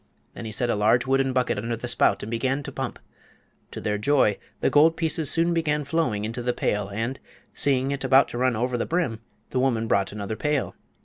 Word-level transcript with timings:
Then 0.33 0.45
he 0.45 0.51
set 0.51 0.71
a 0.71 0.75
large 0.75 1.05
wooden 1.05 1.31
bucket 1.31 1.59
under 1.59 1.75
the 1.75 1.87
spout 1.87 2.23
and 2.23 2.29
began 2.31 2.63
to 2.63 2.71
pump. 2.71 2.97
To 3.69 3.79
their 3.79 3.99
joy 3.99 4.39
the 4.59 4.71
gold 4.71 4.97
pieces 4.97 5.29
soon 5.29 5.53
began 5.53 5.83
flowing 5.85 6.25
into 6.25 6.41
the 6.41 6.53
pail, 6.53 6.87
and, 6.89 7.19
seeing 7.53 7.91
it 7.91 8.03
about 8.03 8.27
to 8.29 8.39
run 8.39 8.55
over 8.55 8.79
the 8.79 8.87
brim, 8.87 9.19
the 9.51 9.59
woman 9.59 9.85
brought 9.85 10.11
another 10.11 10.35
pail. 10.35 10.73